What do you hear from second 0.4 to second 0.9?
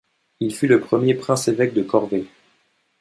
fut le